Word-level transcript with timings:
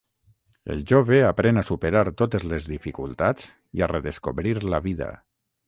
El 0.75 0.79
jove 0.91 1.19
aprèn 1.27 1.61
a 1.61 1.65
superar 1.67 2.03
totes 2.23 2.47
les 2.53 2.67
dificultats 2.73 3.53
i 3.81 3.87
a 3.89 3.93
redescobrir 3.95 4.59
la 4.77 4.85
vida. 4.91 5.15